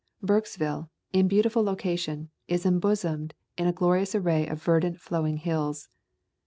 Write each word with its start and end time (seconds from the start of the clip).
Burkesville, 0.23 0.89
in 1.13 1.27
beautiful 1.27 1.61
location, 1.61 2.31
is 2.47 2.65
embosomed 2.65 3.35
in 3.55 3.67
a 3.67 3.71
glorious 3.71 4.15
array 4.15 4.47
of 4.47 4.59
verdant 4.63 4.99
flowing 4.99 5.37
hills. 5.37 5.89